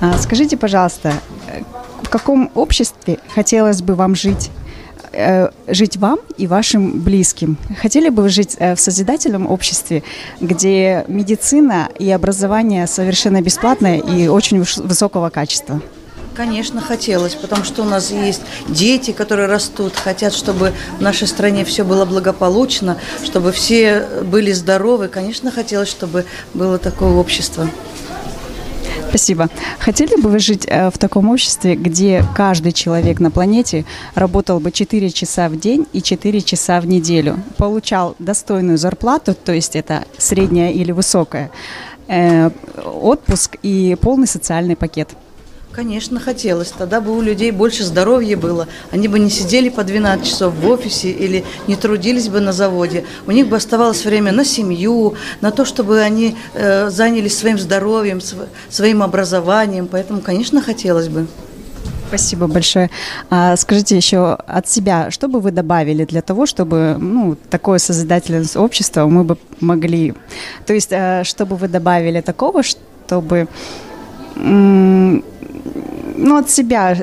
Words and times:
А, 0.00 0.16
скажите, 0.18 0.56
пожалуйста, 0.56 1.12
э, 1.48 1.62
в 2.02 2.08
каком 2.08 2.50
обществе 2.54 3.18
хотелось 3.34 3.82
бы 3.82 3.94
вам 3.94 4.14
жить? 4.14 4.50
э, 5.12 5.48
жить 5.66 5.96
вам 5.96 6.20
и 6.36 6.46
вашим 6.46 7.00
близким. 7.00 7.56
Хотели 7.82 8.10
бы 8.10 8.22
вы 8.22 8.28
жить 8.28 8.56
э, 8.58 8.74
в 8.74 8.80
созидательном 8.80 9.50
обществе, 9.50 10.02
где 10.40 11.04
медицина 11.08 11.88
и 11.98 12.10
образование 12.10 12.86
совершенно 12.86 13.42
бесплатное 13.42 13.98
и 13.98 14.28
очень 14.28 14.58
выс- 14.58 14.86
высокого 14.86 15.30
качества? 15.30 15.80
Конечно, 16.34 16.80
хотелось, 16.80 17.34
потому 17.34 17.64
что 17.64 17.82
у 17.82 17.84
нас 17.84 18.12
есть 18.12 18.42
дети, 18.68 19.10
которые 19.10 19.48
растут, 19.48 19.94
хотят, 19.96 20.32
чтобы 20.32 20.72
в 20.98 21.02
нашей 21.02 21.26
стране 21.26 21.64
все 21.64 21.82
было 21.84 22.04
благополучно, 22.04 22.96
чтобы 23.24 23.50
все 23.50 24.06
были 24.22 24.52
здоровы. 24.52 25.08
Конечно, 25.08 25.50
хотелось, 25.50 25.88
чтобы 25.88 26.24
было 26.54 26.78
такое 26.78 27.10
общество. 27.10 27.68
Спасибо. 29.10 29.48
Хотели 29.80 30.20
бы 30.20 30.28
вы 30.28 30.38
жить 30.38 30.66
э, 30.68 30.88
в 30.88 30.96
таком 30.96 31.30
обществе, 31.30 31.74
где 31.74 32.24
каждый 32.36 32.70
человек 32.70 33.18
на 33.18 33.32
планете 33.32 33.84
работал 34.14 34.60
бы 34.60 34.70
4 34.70 35.10
часа 35.10 35.48
в 35.48 35.58
день 35.58 35.84
и 35.92 36.00
4 36.00 36.40
часа 36.42 36.80
в 36.80 36.86
неделю, 36.86 37.36
получал 37.56 38.14
достойную 38.20 38.78
зарплату, 38.78 39.34
то 39.34 39.52
есть 39.52 39.74
это 39.74 40.04
средняя 40.16 40.70
или 40.70 40.92
высокая, 40.92 41.50
э, 42.06 42.50
отпуск 42.84 43.56
и 43.64 43.96
полный 44.00 44.28
социальный 44.28 44.76
пакет? 44.76 45.08
Конечно, 45.80 46.20
хотелось. 46.20 46.72
Тогда 46.72 47.00
бы 47.00 47.16
у 47.16 47.22
людей 47.22 47.50
больше 47.52 47.84
здоровья 47.84 48.36
было. 48.36 48.68
Они 48.90 49.08
бы 49.08 49.18
не 49.18 49.30
сидели 49.30 49.70
по 49.70 49.82
12 49.82 50.26
часов 50.28 50.52
в 50.54 50.68
офисе 50.68 51.10
или 51.10 51.42
не 51.68 51.74
трудились 51.74 52.28
бы 52.28 52.40
на 52.40 52.52
заводе. 52.52 53.06
У 53.26 53.30
них 53.30 53.48
бы 53.48 53.56
оставалось 53.56 54.04
время 54.04 54.30
на 54.30 54.44
семью, 54.44 55.14
на 55.40 55.50
то, 55.50 55.64
чтобы 55.64 56.00
они 56.00 56.36
э, 56.52 56.90
занялись 56.90 57.38
своим 57.38 57.58
здоровьем, 57.58 58.20
св- 58.20 58.50
своим 58.68 59.02
образованием. 59.02 59.88
Поэтому, 59.90 60.20
конечно, 60.20 60.60
хотелось 60.60 61.08
бы. 61.08 61.26
Спасибо 62.08 62.46
большое. 62.46 62.90
А 63.30 63.56
скажите 63.56 63.96
еще 63.96 64.34
от 64.34 64.68
себя, 64.68 65.10
что 65.10 65.28
бы 65.28 65.40
вы 65.40 65.50
добавили 65.50 66.04
для 66.04 66.20
того, 66.20 66.44
чтобы 66.44 66.98
ну, 67.00 67.38
такое 67.48 67.78
созидательное 67.78 68.44
общество 68.56 69.06
мы 69.06 69.24
бы 69.24 69.38
могли... 69.60 70.12
То 70.66 70.74
есть, 70.74 70.92
э, 70.92 71.22
что 71.24 71.46
бы 71.46 71.56
вы 71.56 71.68
добавили 71.68 72.20
такого, 72.20 72.62
чтобы... 72.62 73.48
Ну, 76.20 76.36
от 76.36 76.50
себя, 76.50 76.96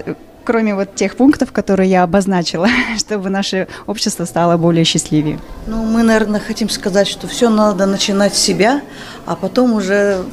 кроме 0.45 0.75
вот 0.75 0.95
тех 0.95 1.17
пунктов, 1.17 1.51
которые 1.51 1.89
я 1.89 2.03
обозначила, 2.03 2.67
чтобы 2.97 3.29
наше 3.29 3.67
общество 3.87 4.25
стало 4.25 4.57
более 4.57 4.85
счастливее. 4.85 5.39
Ну, 5.65 5.83
мы, 5.83 6.03
наверное, 6.03 6.39
хотим 6.39 6.69
сказать, 6.69 7.07
что 7.07 7.27
все 7.27 7.49
надо 7.49 7.85
начинать 7.85 8.35
с 8.35 8.39
себя, 8.39 8.81
а 9.25 9.35
потом 9.35 9.73
уже 9.73 10.23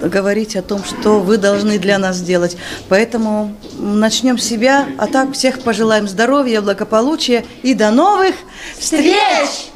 говорить 0.00 0.56
о 0.56 0.62
том, 0.62 0.82
что 0.84 1.20
вы 1.20 1.36
должны 1.36 1.78
для 1.78 1.98
нас 1.98 2.16
сделать. 2.16 2.56
Поэтому 2.88 3.54
начнем 3.78 4.38
с 4.38 4.44
себя, 4.44 4.86
а 4.98 5.06
так 5.06 5.32
всех 5.32 5.60
пожелаем 5.60 6.08
здоровья, 6.08 6.60
благополучия 6.60 7.44
и 7.62 7.74
до 7.74 7.90
новых 7.90 8.34
встреч! 8.78 9.70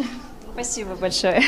Спасибо 0.54 0.94
большое. 0.94 1.42